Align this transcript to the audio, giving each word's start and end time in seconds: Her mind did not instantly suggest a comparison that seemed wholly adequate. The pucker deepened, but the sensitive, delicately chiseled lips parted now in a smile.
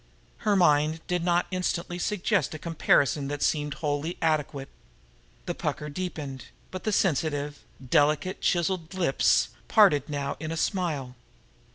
Her 0.37 0.55
mind 0.55 1.01
did 1.05 1.23
not 1.23 1.45
instantly 1.51 1.99
suggest 1.99 2.55
a 2.55 2.57
comparison 2.57 3.27
that 3.27 3.43
seemed 3.43 3.75
wholly 3.75 4.17
adequate. 4.19 4.69
The 5.45 5.53
pucker 5.53 5.89
deepened, 5.89 6.45
but 6.71 6.85
the 6.85 6.91
sensitive, 6.91 7.59
delicately 7.87 8.41
chiseled 8.41 8.95
lips 8.95 9.49
parted 9.67 10.09
now 10.09 10.37
in 10.39 10.51
a 10.51 10.57
smile. 10.57 11.13